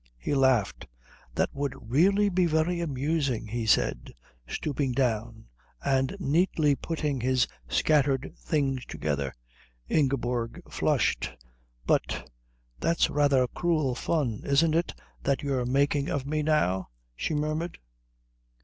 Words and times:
He 0.17 0.33
laughed. 0.33 0.87
"That 1.35 1.53
would 1.53 1.91
really 1.91 2.29
be 2.29 2.47
very 2.47 2.79
amusing," 2.79 3.45
he 3.45 3.67
said, 3.67 4.11
stooping 4.47 4.93
down 4.93 5.45
and 5.85 6.15
neatly 6.19 6.73
putting 6.73 7.21
his 7.21 7.47
scattered 7.69 8.33
things 8.35 8.83
together. 8.85 9.31
Ingeborg 9.87 10.63
flushed. 10.71 11.29
"But 11.85 12.31
that's 12.79 13.11
rather 13.11 13.45
cruel 13.47 13.93
fun, 13.93 14.41
isn't 14.43 14.73
it, 14.73 14.95
that 15.21 15.43
you're 15.43 15.65
making 15.67 16.09
of 16.09 16.25
me 16.25 16.41
now?" 16.41 16.89
she 17.15 17.35
murmured. 17.35 17.77